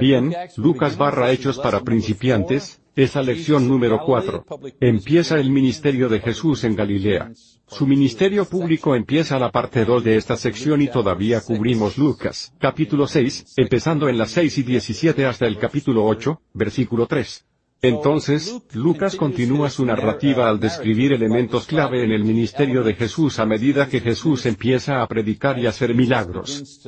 [0.00, 4.44] Bien, Lucas barra Hechos para principiantes, esa lección número 4.
[4.80, 7.32] Empieza el ministerio de Jesús en Galilea.
[7.66, 13.06] Su ministerio público empieza la parte 2 de esta sección y todavía cubrimos Lucas, capítulo
[13.06, 17.46] 6, empezando en las 6 y 17 hasta el capítulo 8, versículo 3.
[17.82, 23.46] Entonces, Lucas continúa su narrativa al describir elementos clave en el ministerio de Jesús a
[23.46, 26.82] medida que Jesús empieza a predicar y hacer milagros.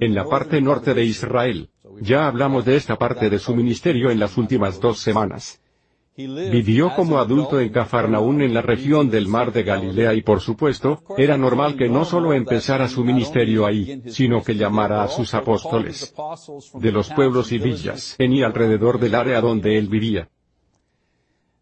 [0.00, 1.70] En la parte norte de Israel,
[2.00, 5.60] ya hablamos de esta parte de su ministerio en las últimas dos semanas.
[6.16, 11.02] Vivió como adulto en Cafarnaún en la región del mar de Galilea y por supuesto,
[11.18, 16.14] era normal que no solo empezara su ministerio ahí, sino que llamara a sus apóstoles
[16.72, 20.30] de los pueblos y villas en y alrededor del área donde él vivía.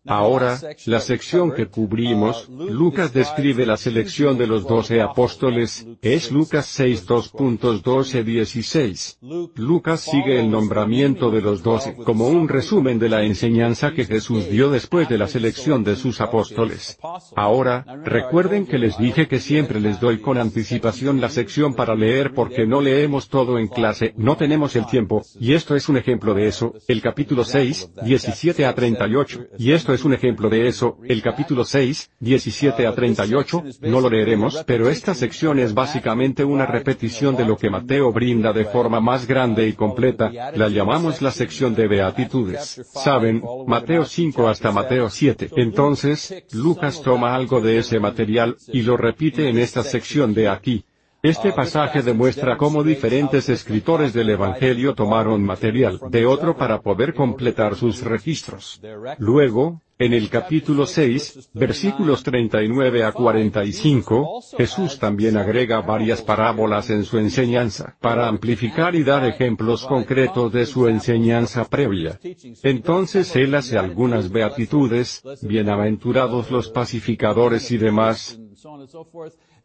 [0.06, 6.66] Ahora, la sección que cubrimos, Lucas describe la selección de los doce apóstoles, es Lucas
[6.66, 9.16] 6 2.12-16.
[9.56, 14.50] Lucas sigue el nombramiento de los doce como un resumen de la enseñanza que Jesús
[14.50, 16.98] dio después de la selección de sus apóstoles.
[17.34, 22.34] Ahora, recuerden que les dije que siempre les doy con anticipación la sección para leer
[22.34, 26.34] porque no leemos todo en clase, no tenemos el tiempo, y esto es un ejemplo
[26.34, 30.98] de eso, el capítulo 6, 17 a 38, y esto es un ejemplo de eso,
[31.04, 36.66] el capítulo 6, 17 a 38, no lo leeremos, pero esta sección es básicamente una
[36.66, 41.30] repetición de lo que Mateo brinda de forma más grande y completa, la llamamos la
[41.30, 42.82] sección de beatitudes.
[42.92, 45.50] Saben, Mateo 5 hasta Mateo 7.
[45.56, 50.84] Entonces, Lucas toma algo de ese material, y lo repite en esta sección de aquí.
[51.24, 57.76] Este pasaje demuestra cómo diferentes escritores del Evangelio tomaron material de otro para poder completar
[57.76, 58.78] sus registros.
[59.16, 67.04] Luego, en el capítulo 6, versículos 39 a 45, Jesús también agrega varias parábolas en
[67.04, 72.18] su enseñanza, para amplificar y dar ejemplos concretos de su enseñanza previa.
[72.62, 78.38] Entonces él hace algunas beatitudes, bienaventurados los pacificadores y demás,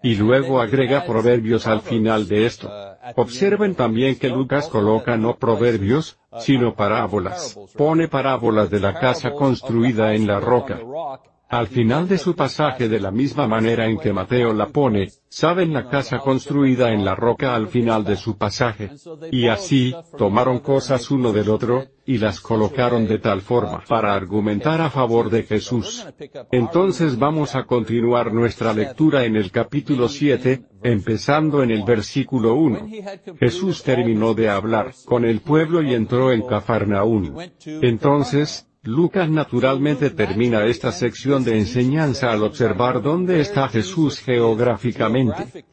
[0.02, 2.72] y luego agrega proverbios al final de esto.
[3.16, 7.60] Observen también que Lucas coloca no proverbios, sino parábolas.
[7.76, 10.80] Pone parábolas de la casa construida en la roca.
[11.50, 15.74] Al final de su pasaje de la misma manera en que Mateo la pone, saben
[15.74, 18.92] la casa construida en la roca al final de su pasaje.
[19.32, 24.80] Y así, tomaron cosas uno del otro, y las colocaron de tal forma para argumentar
[24.80, 26.06] a favor de Jesús.
[26.52, 32.88] Entonces vamos a continuar nuestra lectura en el capítulo 7, empezando en el versículo 1.
[33.40, 37.36] Jesús terminó de hablar con el pueblo y entró en Cafarnaún.
[37.66, 45.66] Entonces, Lucas naturalmente termina esta sección de enseñanza al observar dónde está Jesús geográficamente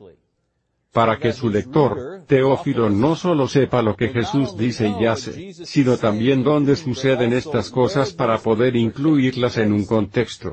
[0.96, 5.98] para que su lector, Teófilo, no solo sepa lo que Jesús dice y hace, sino
[5.98, 10.52] también dónde suceden estas cosas para poder incluirlas en un contexto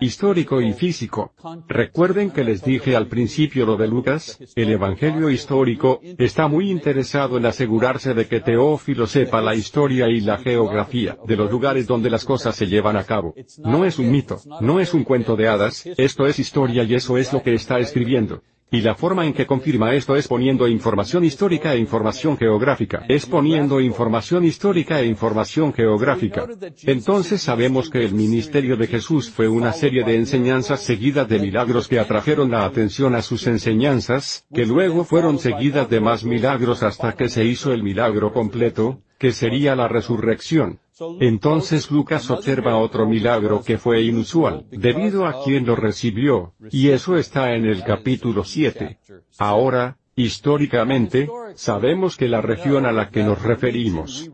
[0.00, 1.34] histórico y físico.
[1.68, 7.36] Recuerden que les dije al principio lo de Lucas, el Evangelio histórico, está muy interesado
[7.36, 12.08] en asegurarse de que Teófilo sepa la historia y la geografía de los lugares donde
[12.08, 13.34] las cosas se llevan a cabo.
[13.58, 17.18] No es un mito, no es un cuento de hadas, esto es historia y eso
[17.18, 18.42] es lo que está escribiendo.
[18.70, 23.04] Y la forma en que confirma esto es poniendo información histórica e información geográfica.
[23.08, 26.48] Es poniendo información histórica e información geográfica.
[26.82, 31.86] Entonces sabemos que el ministerio de Jesús fue una serie de enseñanzas seguidas de milagros
[31.86, 37.12] que atrajeron la atención a sus enseñanzas, que luego fueron seguidas de más milagros hasta
[37.12, 40.80] que se hizo el milagro completo, que sería la resurrección.
[41.18, 47.16] Entonces Lucas observa otro milagro que fue inusual, debido a quien lo recibió, y eso
[47.16, 48.98] está en el capítulo 7.
[49.38, 54.30] Ahora, históricamente, sabemos que la región a la que nos referimos,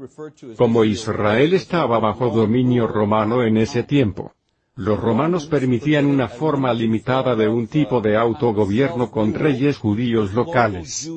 [0.57, 4.33] como Israel estaba bajo dominio romano en ese tiempo,
[4.75, 11.09] los romanos permitían una forma limitada de un tipo de autogobierno con reyes judíos locales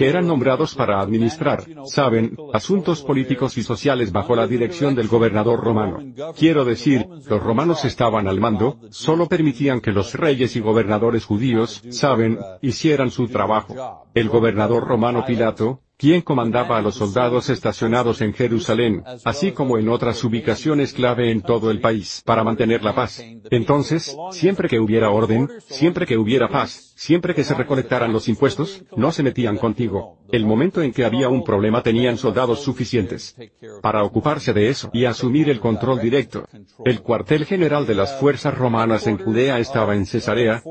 [0.00, 5.62] que eran nombrados para administrar, saben, asuntos políticos y sociales bajo la dirección del gobernador
[5.62, 5.98] romano.
[6.38, 11.82] Quiero decir, los romanos estaban al mando, solo permitían que los reyes y gobernadores judíos,
[11.90, 14.06] saben, hicieran su trabajo.
[14.14, 19.90] El gobernador romano Pilato, quien comandaba a los soldados estacionados en Jerusalén, así como en
[19.90, 23.22] otras ubicaciones clave en todo el país, para mantener la paz.
[23.50, 28.82] Entonces, siempre que hubiera orden, siempre que hubiera paz, siempre que se recolectaran los impuestos,
[28.96, 30.16] no se metían contigo.
[30.32, 33.36] El momento en que había un problema tenían soldados suficientes
[33.82, 36.46] para ocuparse de eso y asumir el control directo.
[36.82, 40.62] El cuartel general de las fuerzas romanas en Judea estaba en Cesarea,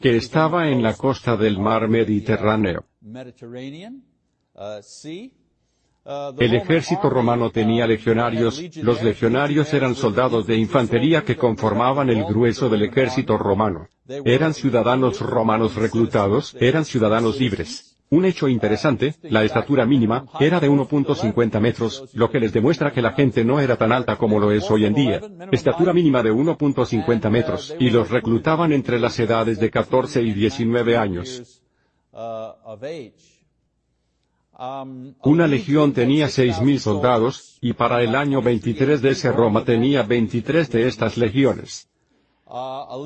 [0.00, 2.84] que estaba en la costa del mar Mediterráneo.
[6.38, 12.68] El ejército romano tenía legionarios, los legionarios eran soldados de infantería que conformaban el grueso
[12.68, 13.88] del ejército romano.
[14.24, 17.87] Eran ciudadanos romanos reclutados, eran ciudadanos libres.
[18.10, 23.02] Un hecho interesante, la estatura mínima, era de 1.50 metros, lo que les demuestra que
[23.02, 25.20] la gente no era tan alta como lo es hoy en día.
[25.52, 30.96] Estatura mínima de 1.50 metros, y los reclutaban entre las edades de 14 y 19
[30.96, 31.62] años.
[35.22, 40.70] Una legión tenía 6.000 soldados, y para el año 23 de ese Roma tenía 23
[40.70, 41.88] de estas legiones.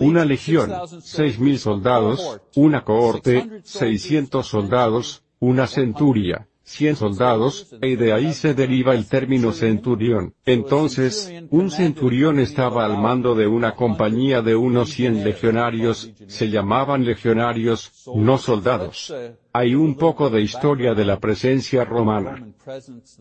[0.01, 8.13] Una legión, seis mil soldados, una cohorte, 600 soldados, una centuria, 100 soldados, y de
[8.13, 10.35] ahí se deriva el término centurión.
[10.45, 17.05] Entonces, un centurión estaba al mando de una compañía de unos 100 legionarios, se llamaban
[17.05, 19.15] legionarios, no soldados.
[19.55, 22.49] Hay un poco de historia de la presencia romana.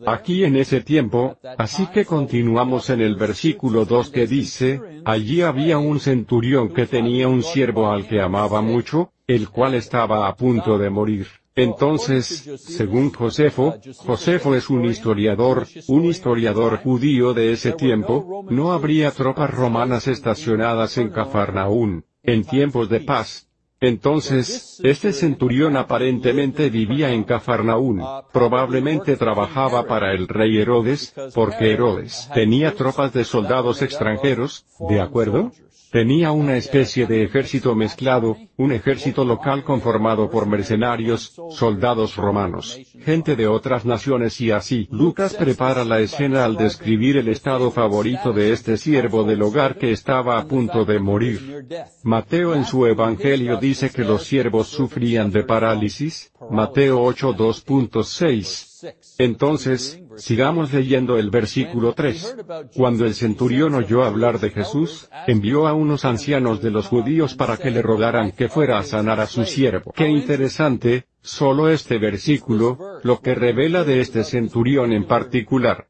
[0.06, 5.76] Aquí en ese tiempo, así que continuamos en el versículo 2 que dice, allí había
[5.76, 10.78] un centurión que tenía un siervo al que amaba mucho, el cual estaba a punto
[10.78, 11.26] de morir.
[11.54, 19.10] Entonces, según Josefo, Josefo es un historiador, un historiador judío de ese tiempo, no habría
[19.10, 23.48] tropas romanas estacionadas en Cafarnaún, en tiempos de paz.
[23.82, 28.00] Entonces, este centurión aparentemente vivía en Cafarnaún,
[28.32, 35.50] probablemente trabajaba para el rey Herodes, porque Herodes tenía tropas de soldados extranjeros, ¿de acuerdo?
[35.92, 43.36] Tenía una especie de ejército mezclado, un ejército local conformado por mercenarios, soldados romanos, gente
[43.36, 44.88] de otras naciones y así.
[44.90, 49.92] Lucas prepara la escena al describir el estado favorito de este siervo del hogar que
[49.92, 51.66] estaba a punto de morir.
[52.02, 58.71] Mateo en su evangelio dice que los siervos sufrían de parálisis, Mateo 8.2.6.
[59.18, 62.36] Entonces, sigamos leyendo el versículo 3.
[62.74, 67.56] Cuando el centurión oyó hablar de Jesús, envió a unos ancianos de los judíos para
[67.56, 69.92] que le rogaran que fuera a sanar a su siervo.
[69.92, 75.88] Qué interesante, solo este versículo, lo que revela de este centurión en particular.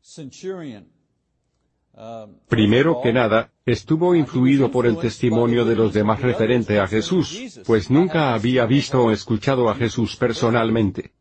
[2.49, 7.91] Primero que nada, estuvo influido por el testimonio de los demás referente a Jesús, pues
[7.91, 11.13] nunca había visto o escuchado a Jesús personalmente.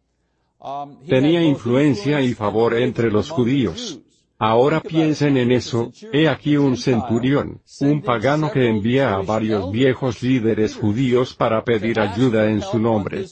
[1.08, 4.00] Tenía influencia y favor entre los judíos.
[4.38, 10.24] Ahora piensen en eso, he aquí un centurión, un pagano que envía a varios viejos
[10.24, 13.26] líderes judíos para pedir ayuda en su nombre.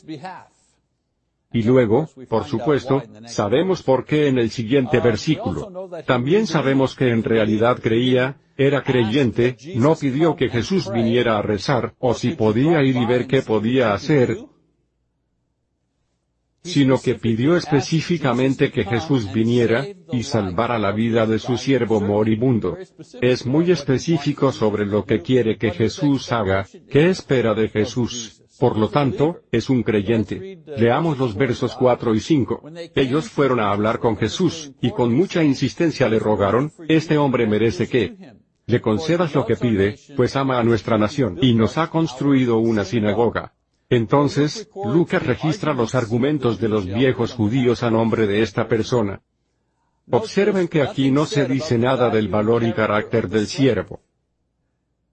[1.51, 5.89] Y luego, por supuesto, sabemos por qué en el siguiente versículo.
[6.05, 11.95] También sabemos que en realidad creía, era creyente, no pidió que Jesús viniera a rezar,
[11.97, 14.37] o si podía ir y ver qué podía hacer,
[16.63, 22.77] sino que pidió específicamente que Jesús viniera, y salvara la vida de su siervo moribundo.
[23.21, 28.43] Es muy específico sobre lo que quiere que Jesús haga, qué espera de Jesús.
[28.59, 30.59] Por lo tanto, es un creyente.
[30.77, 32.63] Leamos los versos 4 y 5.
[32.93, 37.87] Ellos fueron a hablar con Jesús, y con mucha insistencia le rogaron, este hombre merece
[37.87, 38.17] que
[38.65, 42.83] le concedas lo que pide, pues ama a nuestra nación, y nos ha construido una
[42.83, 43.53] sinagoga.
[43.89, 49.21] Entonces, Lucas registra los argumentos de los viejos judíos a nombre de esta persona.
[50.11, 54.01] Observen que aquí no se dice nada del valor y carácter del siervo.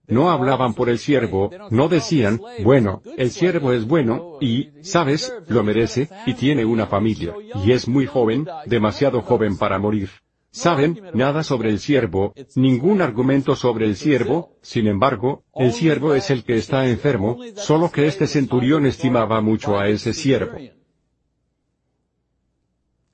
[0.07, 5.63] No hablaban por el siervo, no decían, bueno, el siervo es bueno, y, sabes, lo
[5.63, 7.33] merece, y tiene una familia,
[7.65, 10.09] y es muy joven, demasiado joven para morir.
[10.51, 16.29] Saben, nada sobre el siervo, ningún argumento sobre el siervo, sin embargo, el siervo es
[16.31, 20.57] el que está enfermo, solo que este centurión estimaba mucho a ese siervo.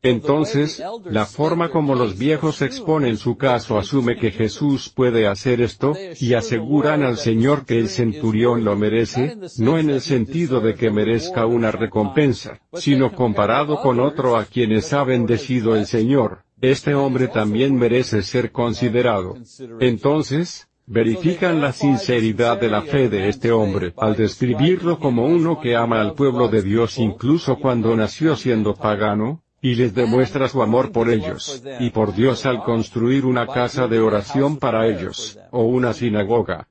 [0.06, 5.94] Entonces, la forma como los viejos exponen su caso asume que Jesús puede hacer esto,
[6.20, 10.92] y aseguran al Señor que el centurión lo merece, no en el sentido de que
[10.92, 17.28] merezca una recompensa, sino comparado con otro a quienes ha bendecido el Señor, este hombre
[17.28, 19.36] también merece ser considerado.
[19.82, 25.76] Entonces, verifican la sinceridad de la fe de este hombre al describirlo como uno que
[25.76, 30.94] ama al pueblo de Dios incluso cuando nació siendo pagano, y les demuestra su amor
[30.94, 35.94] por ellos, y por Dios al construir una casa de oración para ellos, o una
[35.94, 36.68] sinagoga.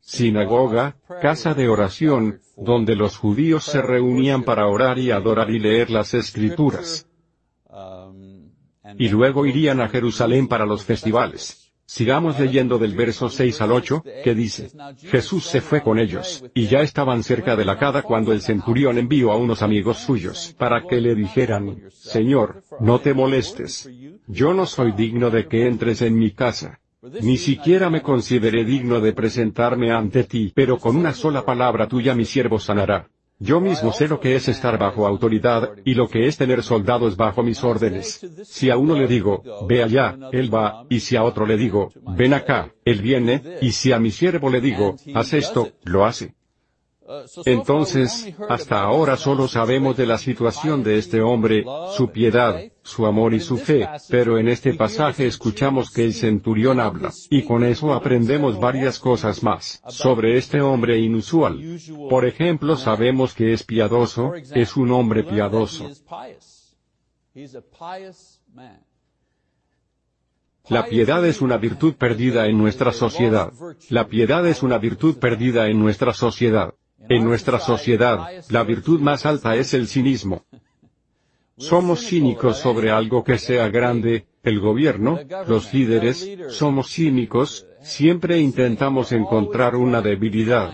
[0.00, 5.90] Sinagoga, casa de oración, donde los judíos se reunían para orar y adorar y leer
[5.90, 7.07] las escrituras.
[8.96, 11.68] Y luego irían a Jerusalén para los festivales.
[11.90, 14.70] Sigamos leyendo del verso 6 al 8, que dice,
[15.10, 18.98] Jesús se fue con ellos, y ya estaban cerca de la cada cuando el centurión
[18.98, 23.88] envió a unos amigos suyos, para que le dijeran, Señor, no te molestes.
[24.26, 26.78] Yo no soy digno de que entres en mi casa.
[27.22, 32.14] Ni siquiera me consideré digno de presentarme ante ti, pero con una sola palabra tuya
[32.14, 33.08] mi siervo sanará.
[33.40, 37.16] Yo mismo sé lo que es estar bajo autoridad, y lo que es tener soldados
[37.16, 38.26] bajo mis órdenes.
[38.44, 41.92] Si a uno le digo, ve allá, él va, y si a otro le digo,
[42.16, 46.34] ven acá, él viene, y si a mi siervo le digo, haz esto, lo hace.
[47.46, 51.64] Entonces, hasta ahora solo sabemos de la situación de este hombre,
[51.96, 56.80] su piedad, su amor y su fe, pero en este pasaje escuchamos que el centurión
[56.80, 61.58] habla, y con eso aprendemos varias cosas más, sobre este hombre inusual.
[62.10, 65.88] Por ejemplo sabemos que es piadoso, es un hombre piadoso.
[70.68, 73.50] La piedad es una virtud perdida en nuestra sociedad.
[73.88, 76.74] La piedad es una virtud perdida en nuestra sociedad.
[77.08, 80.44] En nuestra sociedad, la virtud más alta es el cinismo.
[81.56, 89.12] Somos cínicos sobre algo que sea grande, el gobierno, los líderes, somos cínicos, siempre intentamos
[89.12, 90.72] encontrar una debilidad.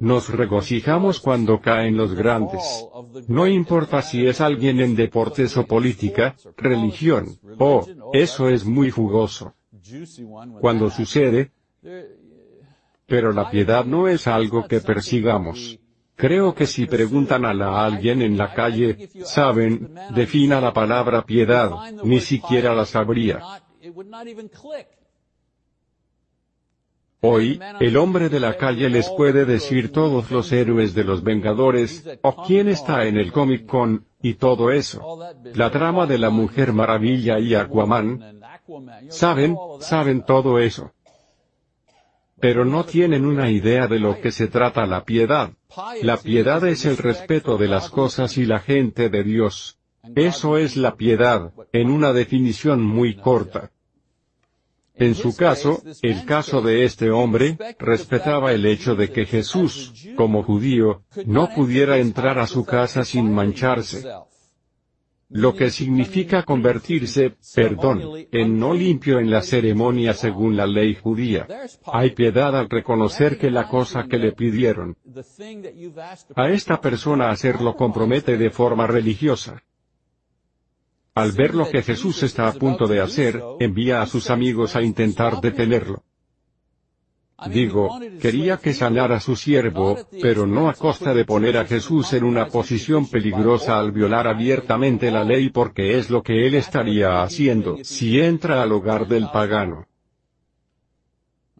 [0.00, 2.62] Nos regocijamos cuando caen los grandes.
[3.28, 9.54] No importa si es alguien en deportes o política, religión, oh, eso es muy jugoso.
[10.60, 11.52] Cuando sucede,
[13.10, 15.80] pero la piedad no es algo que persigamos.
[16.14, 21.70] Creo que si preguntan a, la alguien en la calle, saben, defina la palabra piedad,
[22.04, 23.40] ni siquiera la sabría.
[27.22, 32.08] Hoy, el hombre de la calle les puede decir todos los héroes de los Vengadores,
[32.22, 35.18] o quién está en el Comic Con, y todo eso.
[35.54, 38.40] La trama de la Mujer Maravilla y Aquaman.
[39.08, 40.92] Saben, saben todo eso
[42.40, 45.50] pero no tienen una idea de lo que se trata la piedad.
[46.02, 49.78] La piedad es el respeto de las cosas y la gente de Dios.
[50.16, 53.70] Eso es la piedad, en una definición muy corta.
[54.94, 60.42] En su caso, el caso de este hombre, respetaba el hecho de que Jesús, como
[60.42, 64.04] judío, no pudiera entrar a su casa sin mancharse
[65.30, 71.46] lo que significa convertirse, perdón, en no limpio en la ceremonia según la ley judía.
[71.86, 74.96] Hay piedad al reconocer que la cosa que le pidieron
[76.34, 79.62] a esta persona hacerlo compromete de forma religiosa.
[81.14, 84.82] Al ver lo que Jesús está a punto de hacer, envía a sus amigos a
[84.82, 86.02] intentar detenerlo.
[87.48, 92.12] Digo, quería que sanara a su siervo, pero no a costa de poner a Jesús
[92.12, 97.22] en una posición peligrosa al violar abiertamente la ley porque es lo que él estaría
[97.22, 99.86] haciendo si entra al hogar del pagano.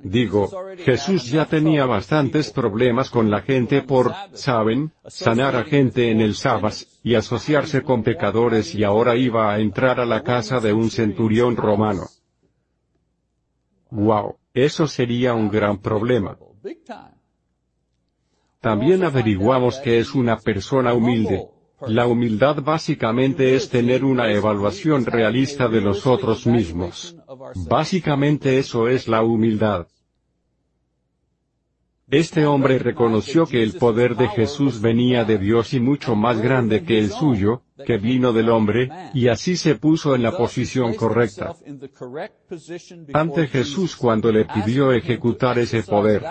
[0.02, 6.22] Digo, Jesús ya tenía bastantes problemas con la gente por, saben, sanar a gente en
[6.22, 10.72] el sábado, y asociarse con pecadores y ahora iba a entrar a la casa de
[10.72, 12.04] un centurión romano.
[13.90, 14.39] Wow.
[14.54, 16.36] Eso sería un gran problema.
[18.60, 21.48] También averiguamos que es una persona humilde.
[21.86, 27.16] La humildad básicamente es tener una evaluación realista de nosotros mismos.
[27.68, 29.86] Básicamente eso es la humildad.
[32.10, 36.82] Este hombre reconoció que el poder de Jesús venía de Dios y mucho más grande
[36.82, 41.54] que el suyo, que vino del hombre, y así se puso en la posición correcta
[43.12, 46.24] ante Jesús cuando le pidió ejecutar ese poder.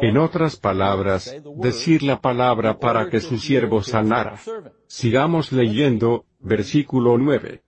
[0.00, 4.38] En otras palabras, decir la palabra para que su siervo sanara.
[4.86, 7.62] Sigamos leyendo, versículo 9.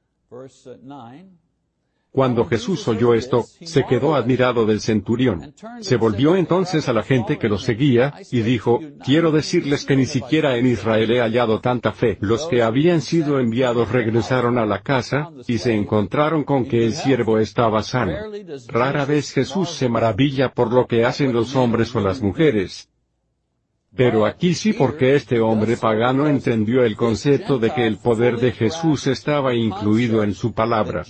[2.10, 5.54] Cuando Jesús oyó esto, se quedó admirado del centurión.
[5.80, 10.06] Se volvió entonces a la gente que lo seguía, y dijo, quiero decirles que ni
[10.06, 12.16] siquiera en Israel he hallado tanta fe.
[12.20, 16.94] Los que habían sido enviados regresaron a la casa, y se encontraron con que el
[16.94, 18.14] siervo estaba sano.
[18.68, 22.88] Rara vez Jesús se maravilla por lo que hacen los hombres o las mujeres,
[23.98, 28.52] pero aquí sí porque este hombre pagano entendió el concepto de que el poder de
[28.52, 31.04] Jesús estaba incluido en su palabra.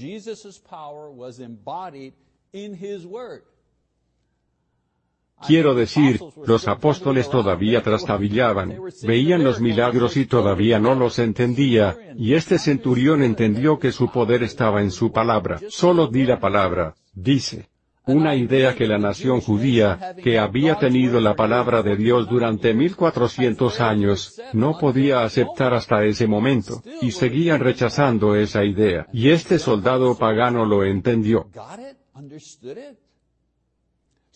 [5.47, 12.33] Quiero decir, los apóstoles todavía trastabillaban, veían los milagros y todavía no los entendía, y
[12.33, 15.61] este centurión entendió que su poder estaba en su palabra.
[15.68, 17.68] Solo di la palabra, dice.
[18.09, 23.81] Una idea que la nación judía, que había tenido la palabra de Dios durante 1400
[23.81, 29.07] años, no podía aceptar hasta ese momento, y seguían rechazando esa idea.
[29.12, 31.50] Y este soldado pagano lo entendió.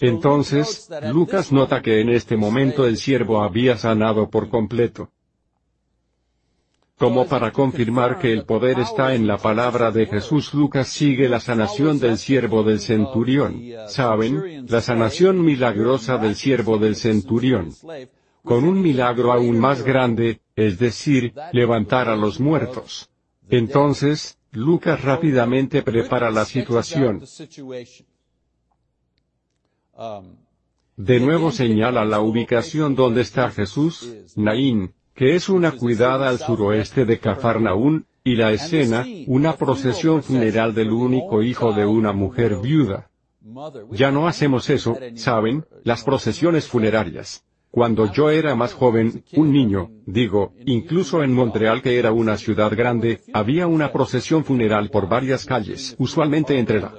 [0.01, 5.11] Entonces, Lucas nota que en este momento el siervo había sanado por completo.
[6.99, 11.41] Como para confirmar que el poder está en la palabra de Jesús, Lucas sigue la
[11.41, 13.61] sanación del siervo del centurión.
[13.89, 14.67] ¿Saben?
[14.69, 17.73] La sanación milagrosa del siervo del centurión.
[18.45, 23.11] Con un milagro aún más grande, es decir, levantar a los muertos.
[23.49, 27.25] Entonces, Lucas rápidamente prepara la situación.
[30.97, 37.05] De nuevo señala la ubicación donde está Jesús, Naín, que es una cuidada al suroeste
[37.05, 43.11] de Cafarnaún, y la escena, una procesión funeral del único hijo de una mujer viuda.
[43.91, 45.65] Ya no hacemos eso, ¿saben?
[45.83, 47.45] Las procesiones funerarias.
[47.71, 52.71] Cuando yo era más joven, un niño, digo, incluso en Montreal que era una ciudad
[52.77, 56.93] grande, había una procesión funeral por varias calles, usualmente entre la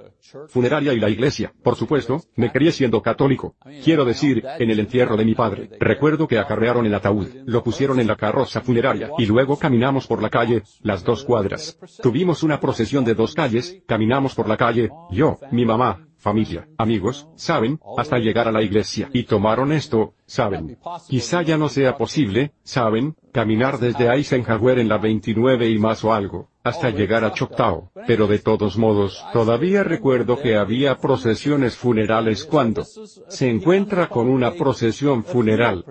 [0.48, 1.54] funeraria y la iglesia.
[1.64, 3.56] Por supuesto, me crié siendo católico.
[3.84, 8.00] Quiero decir, en el entierro de mi padre, recuerdo que acarrearon el ataúd, lo pusieron
[8.00, 11.78] en la carroza funeraria, y luego caminamos por la calle, las dos cuadras.
[12.02, 17.28] Tuvimos una procesión de dos calles, caminamos por la calle, yo, mi mamá, familia, amigos,
[17.36, 19.10] saben, hasta llegar a la iglesia.
[19.12, 20.78] Y tomaron esto, saben.
[21.10, 26.14] Quizá ya no sea posible, saben, caminar desde Eisenhower en la 29 y más o
[26.14, 32.46] algo, hasta llegar a Choctaw, pero de todos modos, todavía recuerdo que había procesiones funerales
[32.46, 35.84] cuando se encuentra con una procesión funeral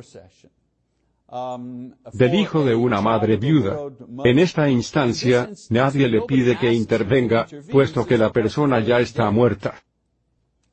[2.13, 3.79] del hijo de una madre viuda.
[4.25, 9.75] En esta instancia, nadie le pide que intervenga, puesto que la persona ya está muerta.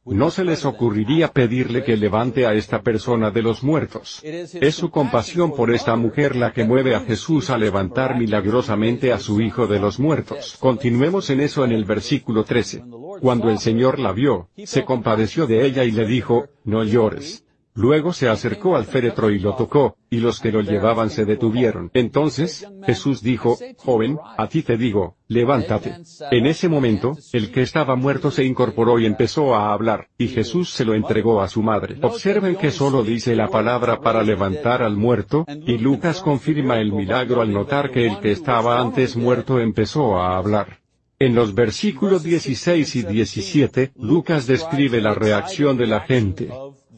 [0.09, 4.19] No se les ocurriría pedirle que levante a esta persona de los muertos.
[4.23, 9.19] Es su compasión por esta mujer la que mueve a Jesús a levantar milagrosamente a
[9.19, 10.57] su hijo de los muertos.
[10.59, 12.83] Continuemos en eso en el versículo 13.
[13.21, 17.45] Cuando el Señor la vio, se compadeció de ella y le dijo, no llores.
[17.75, 21.91] Luego se acercó al féretro y lo tocó, y los que lo llevaban se detuvieron.
[21.93, 25.95] Entonces, Jesús dijo, joven, a ti te digo, levántate.
[26.31, 30.71] En ese momento, el que estaba muerto se incorporó y empezó a hablar, y Jesús
[30.71, 31.97] se lo entregó a su madre.
[32.01, 37.41] Observen que solo dice la palabra para levantar al muerto, y Lucas confirma el milagro
[37.41, 40.79] al notar que el que estaba antes muerto empezó a hablar.
[41.21, 46.49] En los versículos 16 y 17, Lucas describe la reacción de la gente.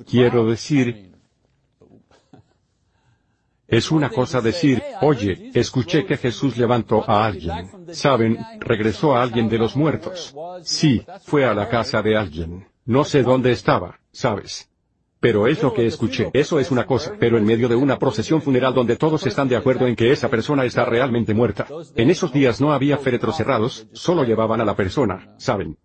[0.10, 1.12] Quiero decir,
[3.72, 7.70] es una cosa decir, oye, escuché que Jesús levantó a alguien.
[7.92, 10.36] Saben, regresó a alguien de los muertos.
[10.64, 12.68] Sí, fue a la casa de alguien.
[12.86, 14.70] No sé dónde estaba, ¿sabes?
[15.22, 16.32] Pero es lo que escuché.
[16.34, 19.56] Eso es una cosa, pero en medio de una procesión funeral donde todos están de
[19.56, 21.66] acuerdo en que esa persona está realmente muerta.
[21.96, 25.78] En esos días no había féretros cerrados, solo llevaban a la persona, ¿saben?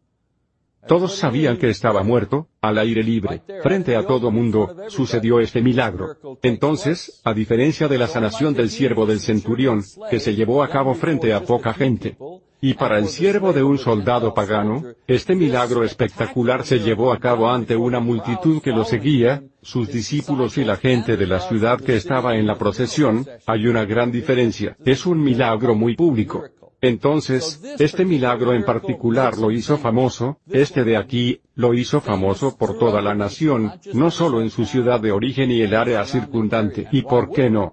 [0.87, 6.17] Todos sabían que estaba muerto, al aire libre, frente a todo mundo, sucedió este milagro.
[6.43, 10.95] Entonces, a diferencia de la sanación del siervo del centurión, que se llevó a cabo
[10.95, 12.17] frente a poca gente,
[12.61, 17.51] y para el siervo de un soldado pagano, este milagro espectacular se llevó a cabo
[17.51, 21.97] ante una multitud que lo seguía, sus discípulos y la gente de la ciudad que
[21.97, 26.45] estaba en la procesión, hay una gran diferencia, es un milagro muy público.
[26.81, 32.79] Entonces, este milagro en particular lo hizo famoso, este de aquí, lo hizo famoso por
[32.79, 36.87] toda la nación, no solo en su ciudad de origen y el área circundante.
[36.93, 37.73] ¿Y por qué no?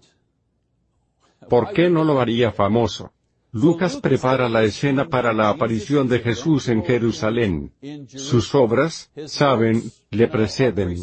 [1.50, 3.12] ¿Por qué no lo haría famoso?
[3.52, 7.72] Lucas prepara la escena para la aparición de Jesús en Jerusalén.
[8.08, 10.98] Sus obras, saben, le preceden.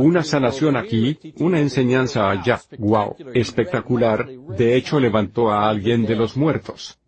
[0.00, 6.38] Una sanación aquí, una enseñanza allá, wow, espectacular, de hecho levantó a alguien de los
[6.38, 6.98] muertos.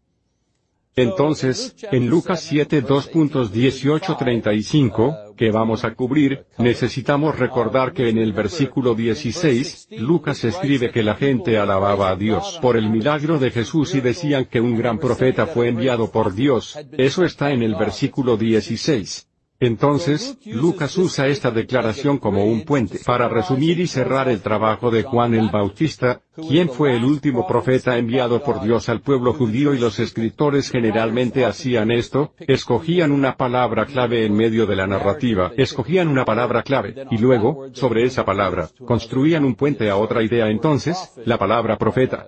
[0.95, 8.95] Entonces, en Lucas 7 2.18-35, que vamos a cubrir, necesitamos recordar que en el versículo
[8.95, 14.03] 16, Lucas escribe que la gente alababa a Dios por el milagro de Jesús y
[14.03, 19.29] decían que un gran profeta fue enviado por Dios, eso está en el versículo 16.
[19.63, 25.05] Entonces, Lucas usa esta declaración como un puente para resumir y cerrar el trabajo de
[25.05, 29.79] Juan el Bautista, quien fue el último profeta enviado por Dios al pueblo judío y
[29.79, 36.09] los escritores generalmente hacían esto, escogían una palabra clave en medio de la narrativa, escogían
[36.09, 40.49] una palabra clave, y luego, sobre esa palabra, construían un puente a otra idea.
[40.49, 42.27] entonces, la palabra profeta.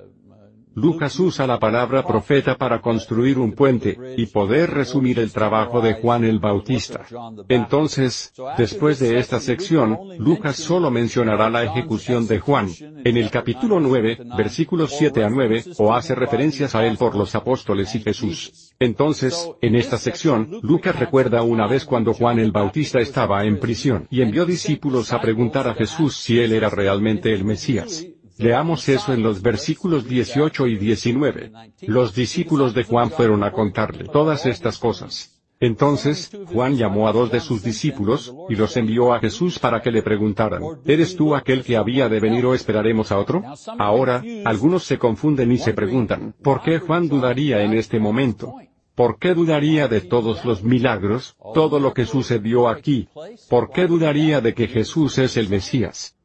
[0.75, 5.95] Lucas usa la palabra profeta para construir un puente, y poder resumir el trabajo de
[5.95, 7.07] Juan el Bautista.
[7.49, 13.81] Entonces, después de esta sección, Lucas solo mencionará la ejecución de Juan, en el capítulo
[13.81, 18.73] 9, versículos 7 a 9, o hace referencias a él por los apóstoles y Jesús.
[18.79, 24.07] Entonces, en esta sección, Lucas recuerda una vez cuando Juan el Bautista estaba en prisión
[24.11, 28.07] y envió discípulos a preguntar a Jesús si él era realmente el Mesías.
[28.37, 31.53] Leamos eso en los versículos 18 y 19.
[31.83, 35.35] Los discípulos de Juan fueron a contarle todas estas cosas.
[35.61, 39.91] Entonces, Juan llamó a dos de sus discípulos, y los envió a Jesús para que
[39.91, 43.43] le preguntaran, ¿eres tú aquel que había de venir o esperaremos a otro?
[43.79, 48.57] Ahora, algunos se confunden y se preguntan, ¿por qué Juan dudaría en este momento?
[48.95, 53.09] ¿Por qué dudaría de todos los milagros, todo lo que sucedió aquí?
[53.49, 56.17] ¿Por qué dudaría de que Jesús es el Mesías?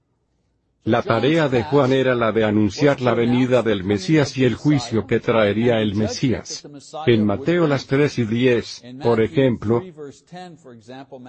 [0.85, 5.05] La tarea de Juan era la de anunciar la venida del Mesías y el juicio
[5.05, 6.67] que traería el Mesías.
[7.05, 9.83] En Mateo las 3 y 10, por ejemplo,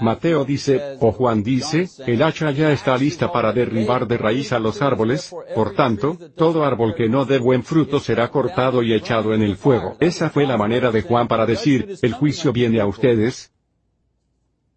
[0.00, 4.60] Mateo dice, o Juan dice, el hacha ya está lista para derribar de raíz a
[4.60, 9.34] los árboles, por tanto, todo árbol que no dé buen fruto será cortado y echado
[9.34, 9.96] en el fuego.
[9.98, 13.52] Esa fue la manera de Juan para decir, el juicio viene a ustedes,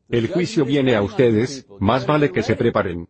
[0.10, 3.08] el juicio viene a ustedes, más vale que se preparen.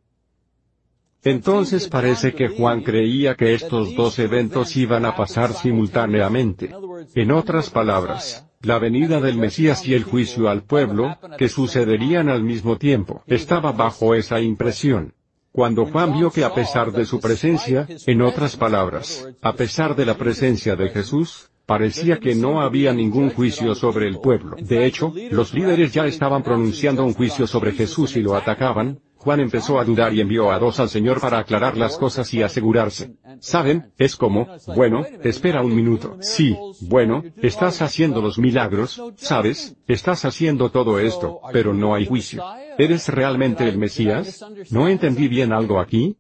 [1.24, 6.72] Entonces parece que Juan creía que estos dos eventos iban a pasar simultáneamente.
[7.16, 12.44] En otras palabras, la venida del Mesías y el juicio al pueblo, que sucederían al
[12.44, 15.14] mismo tiempo, estaba bajo esa impresión.
[15.52, 20.06] Cuando Juan vio que a pesar de su presencia, en otras palabras, a pesar de
[20.06, 24.56] la presencia de Jesús, parecía que no había ningún juicio sobre el pueblo.
[24.60, 29.40] De hecho, los líderes ya estaban pronunciando un juicio sobre Jesús y lo atacaban, Juan
[29.40, 33.16] empezó a dudar y envió a dos al Señor para aclarar las cosas y asegurarse.
[33.40, 33.94] ¿Saben?
[33.98, 36.18] Es como, bueno, espera un minuto.
[36.20, 39.78] Sí, bueno, estás haciendo los milagros, ¿sabes?
[39.88, 42.44] Estás haciendo todo esto, pero no hay juicio.
[42.78, 44.46] ¿Eres realmente el Mesías?
[44.72, 46.18] ¿No entendí bien algo aquí?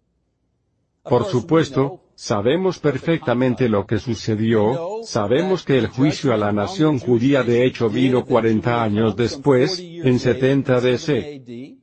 [1.03, 7.41] Por supuesto, Sabemos perfectamente lo que sucedió, sabemos que el juicio a la nación judía
[7.41, 11.81] de hecho vino 40 años después, en 70 DC.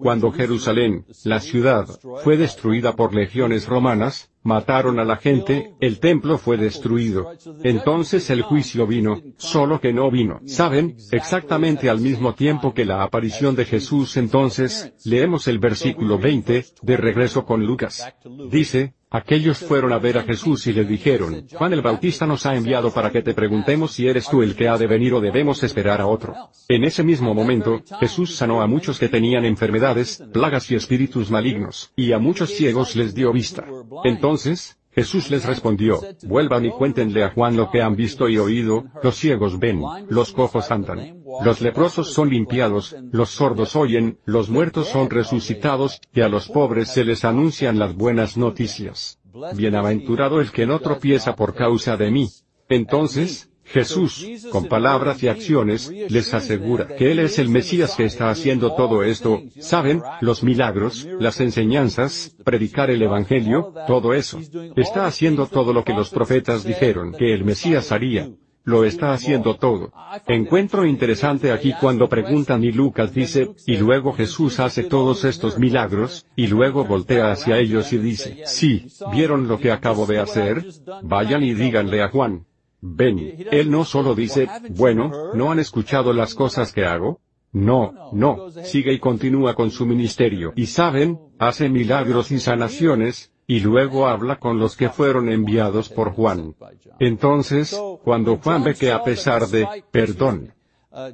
[0.00, 1.86] Cuando Jerusalén, la ciudad,
[2.24, 7.32] fue destruida por legiones romanas, mataron a la gente, el templo fue destruido.
[7.62, 10.40] Entonces el juicio vino, solo que no vino.
[10.46, 10.96] ¿Saben?
[11.12, 16.96] Exactamente al mismo tiempo que la aparición de Jesús entonces, leemos el versículo 20, de
[16.96, 18.14] regreso con Lucas.
[18.50, 22.54] Dice, Aquellos fueron a ver a Jesús y le dijeron, Juan el Bautista nos ha
[22.54, 25.64] enviado para que te preguntemos si eres tú el que ha de venir o debemos
[25.64, 26.32] esperar a otro.
[26.68, 31.92] En ese mismo momento, Jesús sanó a muchos que tenían enfermedades, plagas y espíritus malignos,
[31.96, 33.66] y a muchos ciegos les dio vista.
[34.04, 38.84] Entonces, Jesús les respondió, vuelvan y cuéntenle a Juan lo que han visto y oído,
[39.02, 44.88] los ciegos ven, los cojos andan, los leprosos son limpiados, los sordos oyen, los muertos
[44.88, 49.20] son resucitados, y a los pobres se les anuncian las buenas noticias.
[49.54, 52.28] Bienaventurado el que no tropieza por causa de mí.
[52.68, 58.30] Entonces, Jesús, con palabras y acciones, les asegura que Él es el Mesías que está
[58.30, 60.02] haciendo todo esto, ¿saben?
[60.20, 64.40] Los milagros, las enseñanzas, predicar el Evangelio, todo eso.
[64.76, 68.28] Está haciendo todo lo que los profetas dijeron que el Mesías haría.
[68.64, 69.90] Lo está haciendo todo.
[70.26, 76.26] Encuentro interesante aquí cuando preguntan y Lucas dice, y luego Jesús hace todos estos milagros,
[76.36, 80.66] y luego voltea hacia ellos y dice, sí, ¿vieron lo que acabo de hacer?
[81.02, 82.44] Vayan y díganle a Juan.
[82.80, 87.20] Ven, él no solo dice, bueno, ¿no han escuchado las cosas que hago?
[87.52, 90.52] No, no, sigue y continúa con su ministerio.
[90.54, 96.12] Y saben, hace milagros y sanaciones, y luego habla con los que fueron enviados por
[96.12, 96.54] Juan.
[97.00, 100.54] Entonces, cuando Juan ve que a pesar de, perdón,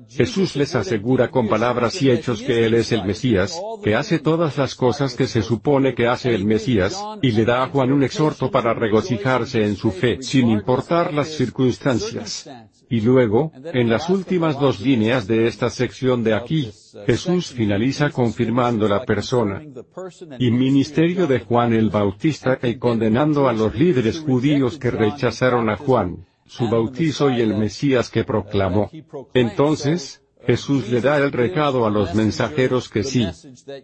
[0.08, 4.56] Jesús les asegura con palabras y hechos que Él es el Mesías, que hace todas
[4.56, 8.02] las cosas que se supone que hace el Mesías, y le da a Juan un
[8.02, 12.48] exhorto para regocijarse en su fe, sin importar las circunstancias.
[12.88, 16.70] Y luego, en las últimas dos líneas de esta sección de aquí,
[17.04, 19.62] Jesús finaliza confirmando la persona
[20.38, 25.76] y ministerio de Juan el Bautista y condenando a los líderes judíos que rechazaron a
[25.76, 28.90] Juan su bautizo y el Mesías que proclamó.
[29.34, 33.26] Entonces, Jesús le da el recado a los mensajeros que sí,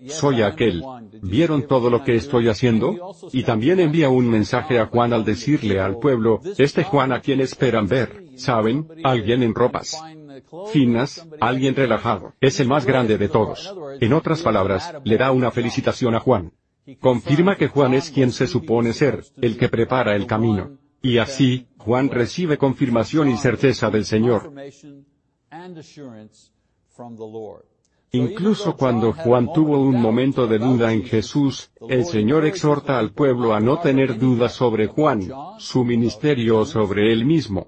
[0.06, 0.82] soy aquel.
[1.20, 3.14] ¿Vieron todo lo que estoy haciendo?
[3.32, 7.40] Y también envía un mensaje a Juan al decirle al pueblo, este Juan a quien
[7.40, 8.86] esperan ver, ¿saben?
[9.02, 10.00] Alguien en ropas
[10.72, 13.74] finas, alguien relajado, es el más grande de todos.
[14.00, 16.52] En otras palabras, le da una felicitación a Juan.
[17.00, 20.78] Confirma que Juan es quien se supone ser, el que prepara el camino.
[21.02, 24.52] Y así, Juan recibe confirmación y certeza del Señor.
[28.12, 33.54] Incluso cuando Juan tuvo un momento de duda en Jesús, el Señor exhorta al pueblo
[33.54, 37.66] a no tener dudas sobre Juan, su ministerio o sobre él mismo.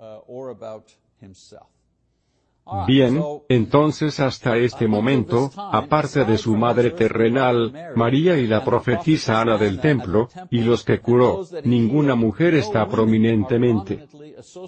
[2.87, 9.59] Bien, entonces hasta este momento, aparte de su madre terrenal, María y la profetisa Ana
[9.59, 14.07] del templo, y los que curó, ninguna mujer está prominentemente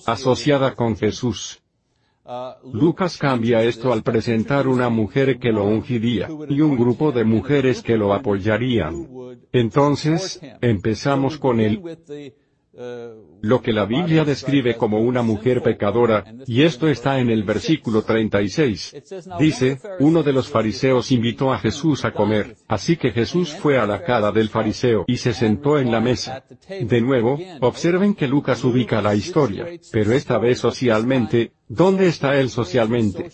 [0.07, 1.63] asociada con Jesús.
[2.73, 7.83] Lucas cambia esto al presentar una mujer que lo ungiría, y un grupo de mujeres
[7.83, 9.09] que lo apoyarían.
[9.53, 11.81] Entonces, empezamos con el
[13.41, 18.03] lo que la Biblia describe como una mujer pecadora, y esto está en el versículo
[18.03, 18.97] 36.
[19.39, 23.87] Dice, uno de los fariseos invitó a Jesús a comer, así que Jesús fue a
[23.87, 26.45] la cara del fariseo y se sentó en la mesa.
[26.69, 32.51] De nuevo, observen que Lucas ubica la historia, pero esta vez socialmente, ¿dónde está él
[32.51, 33.31] socialmente?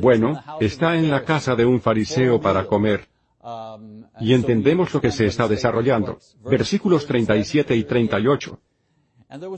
[0.00, 3.08] Bueno, está en la casa de un fariseo para comer.
[4.20, 6.18] Y entendemos lo que se está desarrollando.
[6.44, 8.58] Versículos 37 y 38.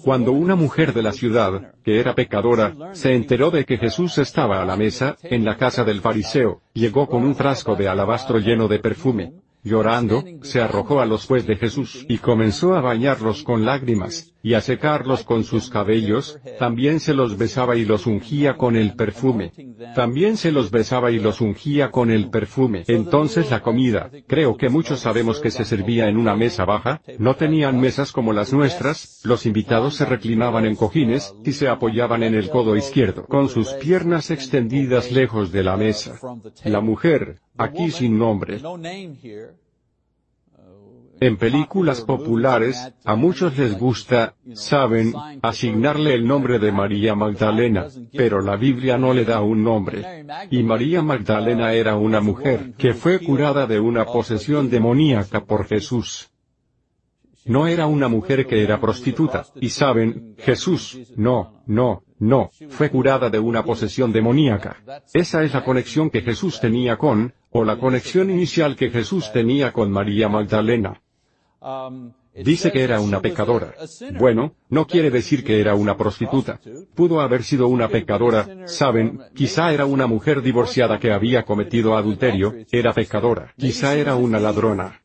[0.02, 4.62] Cuando una mujer de la ciudad, que era pecadora, se enteró de que Jesús estaba
[4.62, 8.68] a la mesa, en la casa del fariseo, llegó con un frasco de alabastro lleno
[8.68, 9.32] de perfume.
[9.64, 14.54] Llorando, se arrojó a los pies de Jesús y comenzó a bañarlos con lágrimas, y
[14.54, 19.52] a secarlos con sus cabellos, también se los besaba y los ungía con el perfume.
[19.94, 22.84] También se los besaba y los ungía con el perfume.
[22.86, 27.34] Entonces la comida, creo que muchos sabemos que se servía en una mesa baja, no
[27.34, 32.34] tenían mesas como las nuestras, los invitados se reclinaban en cojines, y se apoyaban en
[32.34, 36.18] el codo izquierdo, con sus piernas extendidas lejos de la mesa.
[36.64, 38.60] La mujer, aquí sin nombre,
[41.20, 48.40] en películas populares, a muchos les gusta, saben, asignarle el nombre de María Magdalena, pero
[48.40, 50.24] la Biblia no le da un nombre.
[50.50, 56.30] Y María Magdalena era una mujer que fue curada de una posesión demoníaca por Jesús.
[57.44, 63.30] No era una mujer que era prostituta, y saben, Jesús, no, no, no, fue curada
[63.30, 64.76] de una posesión demoníaca.
[65.14, 69.72] Esa es la conexión que Jesús tenía con, o la conexión inicial que Jesús tenía
[69.72, 71.00] con María Magdalena.
[72.34, 73.74] Dice que era una pecadora.
[74.18, 76.60] Bueno, no quiere decir que era una prostituta.
[76.94, 82.54] Pudo haber sido una pecadora, saben, quizá era una mujer divorciada que había cometido adulterio,
[82.70, 83.52] era pecadora.
[83.56, 85.02] Quizá era una ladrona.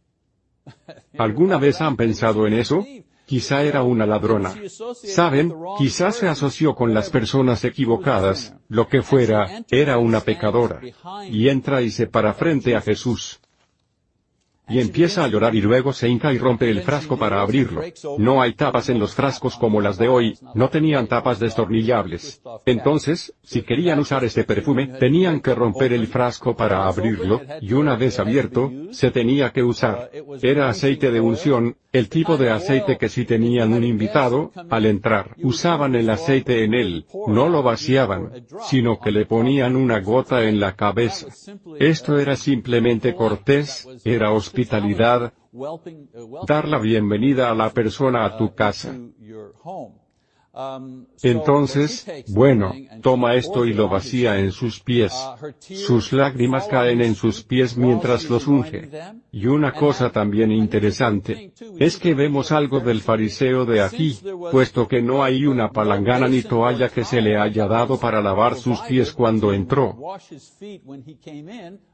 [1.18, 2.86] ¿Alguna vez han pensado en eso?
[3.26, 4.54] Quizá era una ladrona.
[4.94, 10.82] Saben, quizás se asoció con las personas equivocadas, lo que fuera, era una pecadora.
[11.30, 13.40] Y entra y se para frente a Jesús
[14.74, 17.84] y empieza a llorar y luego se hinca y rompe el frasco para abrirlo.
[18.18, 22.42] No hay tapas en los frascos como las de hoy, no tenían tapas destornillables.
[22.66, 27.96] Entonces, si querían usar este perfume, tenían que romper el frasco para abrirlo, y una
[27.96, 30.10] vez abierto, se tenía que usar.
[30.42, 35.36] Era aceite de unción, el tipo de aceite que si tenían un invitado, al entrar,
[35.44, 38.32] usaban el aceite en él, no lo vaciaban,
[38.68, 41.28] sino que le ponían una gota en la cabeza.
[41.80, 44.32] Esto era simplemente cortés, era
[46.48, 48.96] dar la bienvenida a la persona a tu casa.
[51.24, 55.12] Entonces, bueno, toma esto y lo vacía en sus pies.
[55.60, 58.88] Sus lágrimas caen en sus pies mientras los unge.
[59.32, 64.20] Y una cosa también interesante, es que vemos algo del fariseo de aquí,
[64.52, 68.56] puesto que no hay una palangana ni toalla que se le haya dado para lavar
[68.56, 69.98] sus pies cuando entró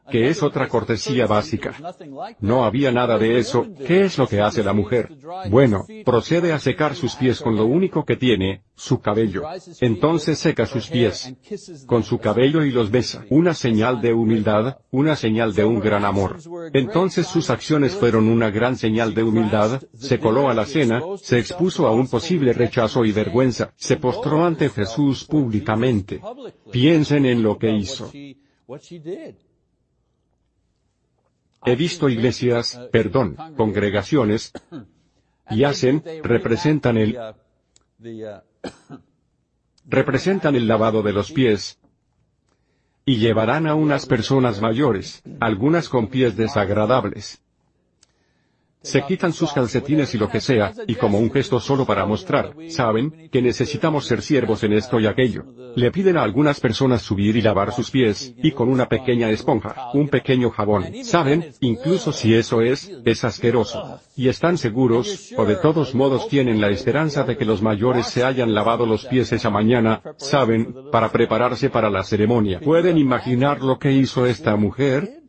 [0.10, 1.74] que es otra cortesía básica.
[2.40, 5.10] No había nada de eso, ¿qué es lo que hace la mujer?
[5.50, 9.44] Bueno, procede a secar sus pies con lo único que tiene, su cabello.
[9.82, 11.36] Entonces seca sus pies
[11.86, 13.26] con su cabello y los besa.
[13.30, 16.38] Una señal de humildad, una señal de un gran amor.
[16.74, 21.40] Entonces sus acciones fueron una gran señal de humildad, se coló a la cena, se
[21.40, 26.22] expuso a un posible rechazo y vergüenza, se postró ante Jesús públicamente.
[26.72, 28.12] Piensen en lo que hizo.
[31.66, 34.54] He visto iglesias, perdón, congregaciones,
[35.50, 37.18] y hacen, representan el,
[39.86, 41.80] representan el lavado de los pies,
[43.06, 47.42] y llevarán a unas personas mayores, algunas con pies desagradables,
[48.82, 52.56] se quitan sus calcetines y lo que sea, y como un gesto solo para mostrar,
[52.70, 55.44] saben, que necesitamos ser siervos en esto y aquello.
[55.76, 59.90] Le piden a algunas personas subir y lavar sus pies, y con una pequeña esponja,
[59.94, 64.00] un pequeño jabón, saben, incluso si eso es, es asqueroso.
[64.16, 68.24] Y están seguros, o de todos modos tienen la esperanza de que los mayores se
[68.24, 72.62] hayan lavado los pies esa mañana, saben, para prepararse para la ceremonia.
[72.62, 75.20] ¿Pueden imaginar lo que hizo esta mujer?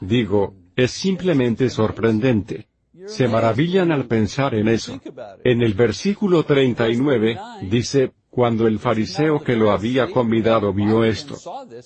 [0.00, 2.66] Digo, es simplemente sorprendente.
[3.06, 5.00] Se maravillan al pensar en eso.
[5.44, 7.38] En el versículo 39,
[7.70, 11.36] dice, cuando el fariseo que lo había convidado vio esto,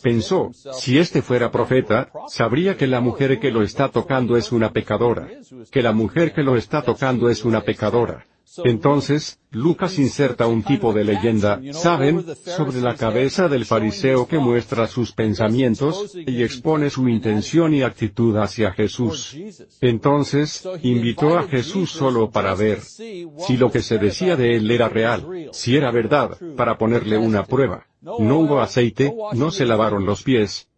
[0.02, 4.70] pensó, si este fuera profeta, sabría que la mujer que lo está tocando es una
[4.70, 5.28] pecadora,
[5.70, 8.26] que la mujer que lo está tocando es una pecadora.
[8.64, 14.87] Entonces, Lucas inserta un tipo de leyenda, ¿saben?, sobre la cabeza del fariseo que muestra
[14.87, 19.37] sus pensamientos, y expone su intención y actitud hacia Jesús.
[19.80, 24.88] Entonces, invitó a Jesús solo para ver si lo que se decía de él era
[24.88, 27.87] real, si era verdad, para ponerle una prueba.
[28.00, 30.68] No hubo aceite, no se lavaron los pies,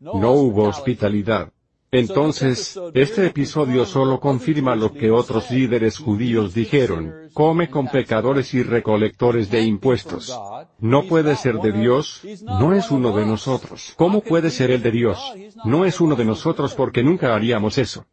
[0.00, 1.52] no hubo hospitalidad.
[1.92, 8.62] Entonces, este episodio solo confirma lo que otros líderes judíos dijeron, come con pecadores y
[8.62, 10.36] recolectores de impuestos.
[10.80, 13.94] No puede ser de Dios, no es uno de nosotros.
[13.96, 15.32] ¿Cómo puede ser el de Dios?
[15.64, 18.04] No es uno de nosotros porque nunca haríamos eso.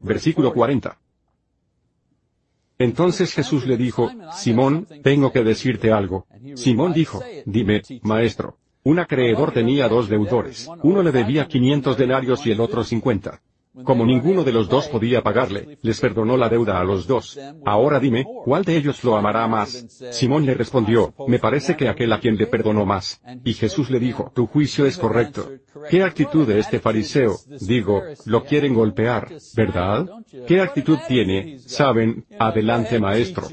[0.00, 0.98] Versículo 40.
[2.78, 6.26] Entonces Jesús le dijo, Simón, tengo que decirte algo.
[6.56, 8.58] Simón dijo, dime, maestro.
[8.84, 13.40] Un acreedor tenía dos deudores, uno le debía 500 denarios y el otro 50.
[13.82, 17.38] Como ninguno de los dos podía pagarle, les perdonó la deuda a los dos.
[17.64, 19.86] Ahora dime, ¿cuál de ellos lo amará más?
[20.12, 23.20] Simón le respondió, me parece que aquel a quien le perdonó más.
[23.42, 25.50] Y Jesús le dijo, tu juicio es correcto.
[25.88, 27.36] ¿Qué actitud de este fariseo?
[27.62, 30.08] Digo, lo quieren golpear, ¿verdad?
[30.46, 31.58] ¿Qué actitud tiene?
[31.58, 33.48] Saben, adelante maestro.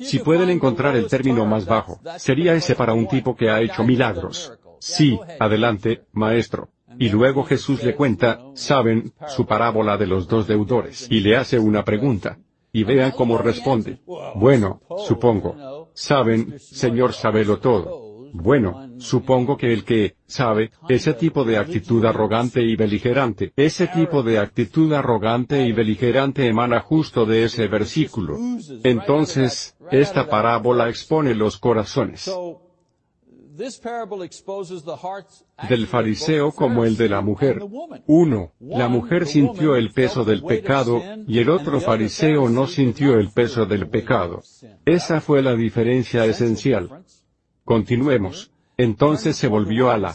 [0.00, 3.84] Si pueden encontrar el término más bajo, sería ese para un tipo que ha hecho
[3.84, 4.52] milagros.
[4.78, 6.68] Sí, adelante, maestro.
[6.98, 11.58] Y luego Jesús le cuenta, saben, su parábola de los dos deudores, y le hace
[11.58, 12.38] una pregunta.
[12.72, 14.00] Y vean cómo responde.
[14.34, 15.90] Bueno, supongo.
[15.94, 18.01] Saben, Señor sabelo todo.
[18.32, 24.22] Bueno, supongo que el que, sabe, ese tipo de actitud arrogante y beligerante, ese tipo
[24.22, 28.38] de actitud arrogante y beligerante emana justo de ese versículo.
[28.82, 32.30] Entonces, esta parábola expone los corazones
[35.68, 37.62] del fariseo como el de la mujer.
[38.06, 43.30] Uno, la mujer sintió el peso del pecado, y el otro fariseo no sintió el
[43.30, 44.42] peso del pecado.
[44.84, 47.04] Esa fue la diferencia esencial.
[47.64, 48.52] Continuemos.
[48.78, 50.14] Entonces se volvió a la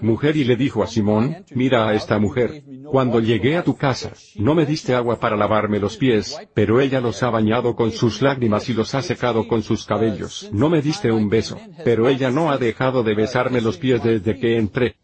[0.00, 2.64] mujer y le dijo a Simón, mira a esta mujer.
[2.84, 7.00] Cuando llegué a tu casa, no me diste agua para lavarme los pies, pero ella
[7.00, 10.48] los ha bañado con sus lágrimas y los ha secado con sus cabellos.
[10.52, 14.38] No me diste un beso, pero ella no ha dejado de besarme los pies desde
[14.38, 14.96] que entré.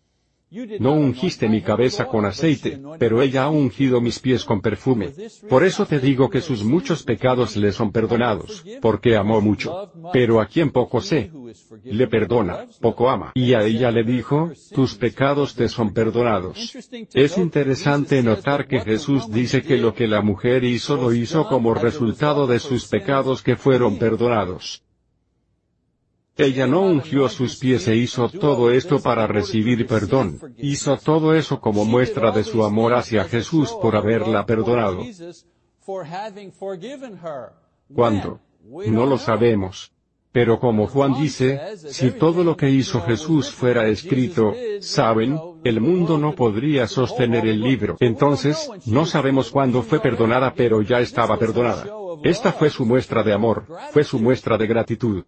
[0.79, 5.13] No ungiste mi cabeza con aceite, pero ella ha ungido mis pies con perfume.
[5.49, 9.91] Por eso te digo que sus muchos pecados le son perdonados, porque amó mucho.
[10.13, 11.33] Pero a quien poco sé,
[11.83, 13.33] le perdona, poco ama.
[13.35, 16.77] Y a ella le dijo, tus pecados te son perdonados.
[17.13, 21.75] Es interesante notar que Jesús dice que lo que la mujer hizo lo hizo como
[21.75, 24.86] resultado de sus pecados que fueron perdonados.
[26.39, 31.61] Ella no ungió sus pies e hizo todo esto para recibir perdón, hizo todo eso
[31.61, 35.03] como muestra de su amor hacia Jesús por haberla perdonado.
[37.95, 38.41] ¿Cuándo?
[38.87, 39.93] No lo sabemos.
[40.37, 46.19] Pero como Juan dice, si todo lo que hizo Jesús fuera escrito, saben, el mundo
[46.19, 47.97] no podría sostener el libro.
[48.01, 51.87] Entonces, no sabemos cuándo fue perdonada pero ya estaba perdonada.
[52.23, 55.25] Esta fue su muestra de amor, fue su muestra de gratitud.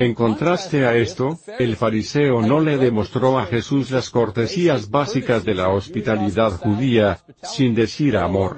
[0.00, 5.54] En contraste a esto, el fariseo no le demostró a Jesús las cortesías básicas de
[5.54, 8.56] la hospitalidad judía, sin decir amor.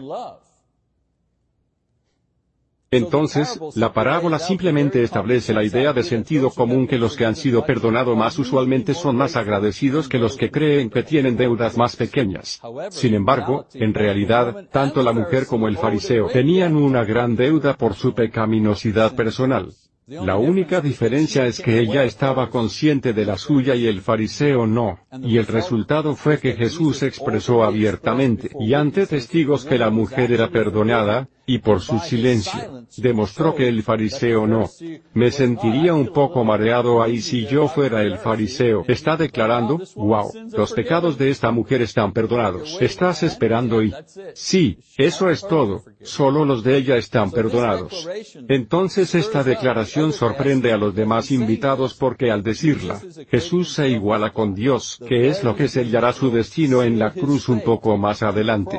[2.92, 7.66] Entonces, la parábola simplemente establece la idea de sentido común que los que han sido
[7.66, 12.60] perdonados más usualmente son más agradecidos que los que creen que tienen deudas más pequeñas.
[12.90, 17.94] Sin embargo, en realidad, tanto la mujer como el fariseo tenían una gran deuda por
[17.94, 19.72] su pecaminosidad personal.
[20.06, 24.98] La única diferencia es que ella estaba consciente de la suya y el fariseo no,
[25.22, 30.50] y el resultado fue que Jesús expresó abiertamente y ante testigos que la mujer era
[30.50, 34.70] perdonada, y por su silencio, demostró que el fariseo no.
[35.12, 38.84] Me sentiría un poco mareado ahí si yo fuera el fariseo.
[38.86, 42.78] Está declarando, wow, los pecados de esta mujer están perdonados.
[42.80, 43.92] Estás esperando y...
[44.34, 48.08] Sí, eso es todo, solo los de ella están perdonados.
[48.48, 53.00] Entonces esta declaración sorprende a los demás invitados porque al decirla,
[53.30, 57.48] Jesús se iguala con Dios, que es lo que sellará su destino en la cruz
[57.48, 58.78] un poco más adelante.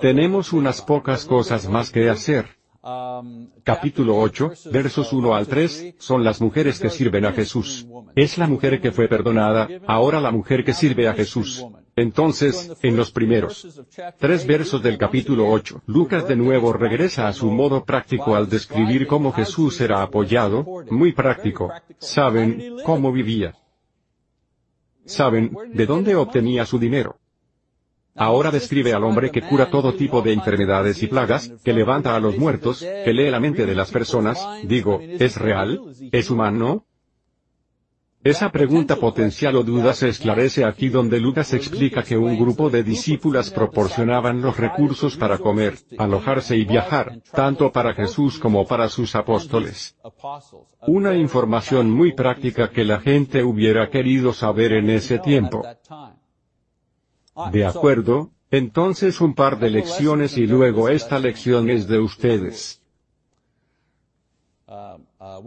[0.00, 2.46] Tenemos unas pocas cosas más que hacer.
[3.62, 7.86] Capítulo 8, versos 1 al 3, son las mujeres que sirven a Jesús.
[8.16, 11.66] Es la mujer que fue perdonada, ahora la mujer que sirve a Jesús.
[11.94, 13.82] Entonces, en los primeros
[14.18, 19.06] tres versos del capítulo 8, Lucas de nuevo regresa a su modo práctico al describir
[19.06, 21.70] cómo Jesús era apoyado, muy práctico.
[21.98, 23.54] ¿Saben cómo vivía?
[25.04, 27.18] ¿Saben de dónde obtenía su dinero?
[28.20, 32.20] Ahora describe al hombre que cura todo tipo de enfermedades y plagas, que levanta a
[32.20, 35.80] los muertos, que lee la mente de las personas, digo, ¿es real?
[36.12, 36.84] ¿Es humano?
[38.22, 42.82] Esa pregunta potencial o duda se esclarece aquí donde Lucas explica que un grupo de
[42.82, 49.14] discípulas proporcionaban los recursos para comer, alojarse y viajar, tanto para Jesús como para sus
[49.14, 49.96] apóstoles.
[50.86, 55.62] Una información muy práctica que la gente hubiera querido saber en ese tiempo.
[57.52, 62.82] De acuerdo, entonces un par de lecciones y luego esta lección es de ustedes.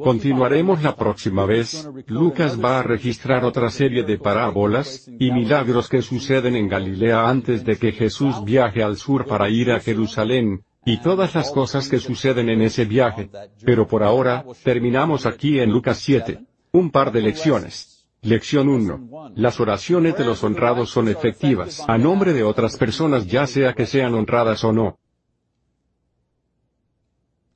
[0.04, 6.02] Continuaremos la próxima vez, Lucas va a registrar otra serie de parábolas, y milagros que
[6.02, 10.98] suceden en Galilea antes de que Jesús viaje al sur para ir a Jerusalén, y
[10.98, 13.30] todas las cosas que suceden en ese viaje.
[13.64, 16.40] Pero por ahora, terminamos aquí en Lucas 7.
[16.74, 17.93] Un par de lecciones.
[18.24, 19.34] Lección 1.
[19.36, 23.86] Las oraciones de los honrados son efectivas a nombre de otras personas ya sea que
[23.86, 24.98] sean honradas o no.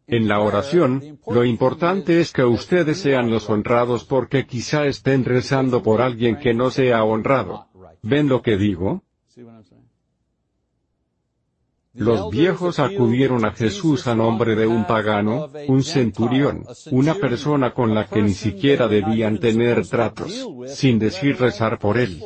[0.08, 5.84] En la oración, lo importante es que ustedes sean los honrados porque quizá estén rezando
[5.84, 7.68] por alguien que no sea honrado.
[8.02, 9.04] ¿Ven lo que digo?
[11.98, 17.96] Los viejos acudieron a Jesús a nombre de un pagano, un centurión, una persona con
[17.96, 22.22] la que ni siquiera debían tener tratos, sin decir rezar por él.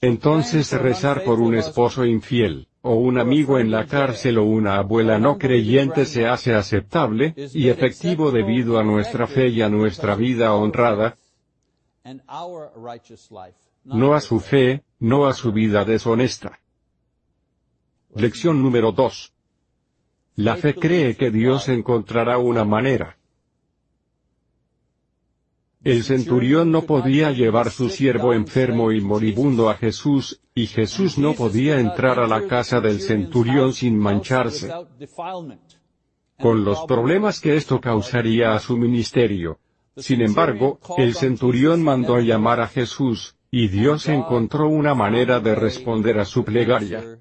[0.00, 5.18] Entonces rezar por un esposo infiel, o un amigo en la cárcel o una abuela
[5.18, 10.54] no creyente se hace aceptable, y efectivo debido a nuestra fe y a nuestra vida
[10.54, 11.16] honrada,
[13.84, 16.61] no a su fe, no a su vida deshonesta.
[18.14, 19.32] Lección número 2.
[20.36, 23.16] La fe cree que Dios encontrará una manera.
[25.82, 31.32] El centurión no podía llevar su siervo enfermo y moribundo a Jesús, y Jesús no
[31.32, 34.70] podía entrar a la casa del centurión sin mancharse.
[36.38, 39.58] Con los problemas que esto causaría a su ministerio.
[39.96, 46.18] Sin embargo, el centurión mandó llamar a Jesús, y Dios encontró una manera de responder
[46.18, 47.18] a su plegaria.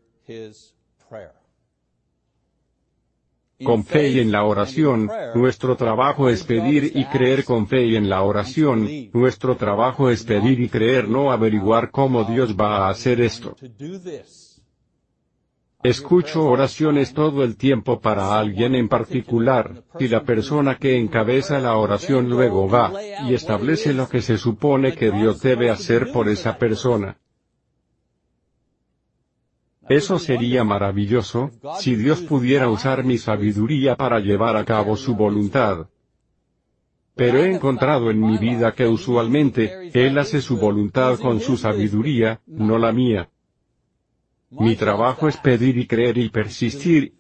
[3.64, 7.96] Con fe y en la oración, nuestro trabajo es pedir y creer con fe y
[7.96, 12.90] en la oración, nuestro trabajo es pedir y creer no averiguar cómo Dios va a
[12.90, 13.56] hacer esto.
[15.84, 21.76] Escucho oraciones todo el tiempo para alguien en particular, y la persona que encabeza la
[21.76, 22.94] oración luego va,
[23.28, 27.18] y establece lo que se supone que Dios debe hacer por esa persona.
[29.90, 35.88] Eso sería maravilloso, si Dios pudiera usar mi sabiduría para llevar a cabo su voluntad.
[37.16, 42.42] Pero he encontrado en mi vida que usualmente, Él hace su voluntad con su sabiduría,
[42.46, 43.30] no la mía.
[44.50, 47.16] Mi trabajo es pedir y creer y persistir.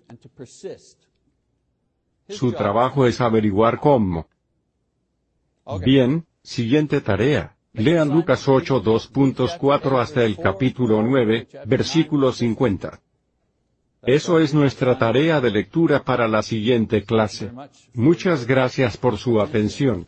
[2.27, 4.27] Su trabajo es averiguar cómo.
[5.83, 7.55] Bien, siguiente tarea.
[7.73, 12.99] Lean Lucas 8 2.4 hasta el capítulo 9, versículo 50.
[14.03, 17.51] Eso es nuestra tarea de lectura para la siguiente clase.
[17.93, 20.07] Muchas gracias por su atención.